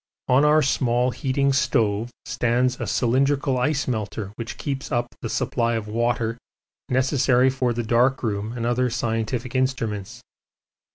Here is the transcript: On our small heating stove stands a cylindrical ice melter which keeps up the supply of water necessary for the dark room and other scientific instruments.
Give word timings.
On 0.27 0.43
our 0.43 0.63
small 0.63 1.11
heating 1.11 1.53
stove 1.53 2.09
stands 2.25 2.81
a 2.81 2.87
cylindrical 2.87 3.59
ice 3.59 3.87
melter 3.87 4.31
which 4.35 4.57
keeps 4.57 4.91
up 4.91 5.13
the 5.21 5.29
supply 5.29 5.75
of 5.75 5.87
water 5.87 6.39
necessary 6.89 7.51
for 7.51 7.71
the 7.71 7.83
dark 7.83 8.23
room 8.23 8.51
and 8.53 8.65
other 8.65 8.89
scientific 8.89 9.53
instruments. 9.53 10.23